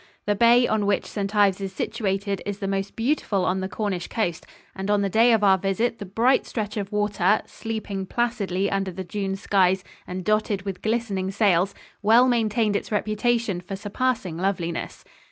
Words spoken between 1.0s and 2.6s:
St. Ives is situated is